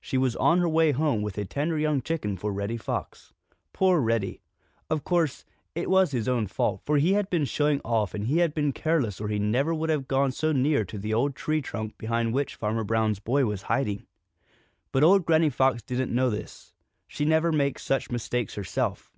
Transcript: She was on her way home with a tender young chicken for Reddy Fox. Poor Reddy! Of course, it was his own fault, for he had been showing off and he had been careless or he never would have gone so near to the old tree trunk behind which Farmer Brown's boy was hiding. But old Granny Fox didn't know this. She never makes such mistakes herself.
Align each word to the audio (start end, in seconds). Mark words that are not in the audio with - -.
She 0.00 0.16
was 0.16 0.34
on 0.36 0.60
her 0.60 0.68
way 0.70 0.92
home 0.92 1.20
with 1.20 1.36
a 1.36 1.44
tender 1.44 1.78
young 1.78 2.00
chicken 2.00 2.38
for 2.38 2.54
Reddy 2.54 2.78
Fox. 2.78 3.34
Poor 3.74 4.00
Reddy! 4.00 4.40
Of 4.88 5.04
course, 5.04 5.44
it 5.74 5.90
was 5.90 6.10
his 6.12 6.26
own 6.26 6.46
fault, 6.46 6.80
for 6.86 6.96
he 6.96 7.12
had 7.12 7.28
been 7.28 7.44
showing 7.44 7.82
off 7.84 8.14
and 8.14 8.24
he 8.26 8.38
had 8.38 8.54
been 8.54 8.72
careless 8.72 9.20
or 9.20 9.28
he 9.28 9.38
never 9.38 9.74
would 9.74 9.90
have 9.90 10.08
gone 10.08 10.32
so 10.32 10.52
near 10.52 10.86
to 10.86 10.96
the 10.96 11.12
old 11.12 11.36
tree 11.36 11.60
trunk 11.60 11.98
behind 11.98 12.32
which 12.32 12.54
Farmer 12.54 12.82
Brown's 12.82 13.18
boy 13.18 13.44
was 13.44 13.60
hiding. 13.68 14.06
But 14.90 15.04
old 15.04 15.26
Granny 15.26 15.50
Fox 15.50 15.82
didn't 15.82 16.14
know 16.14 16.30
this. 16.30 16.72
She 17.06 17.26
never 17.26 17.52
makes 17.52 17.82
such 17.82 18.10
mistakes 18.10 18.54
herself. 18.54 19.12